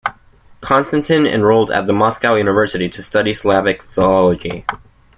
[0.61, 4.65] Konstantin enrolled at the Moscow University to study Slavic philology.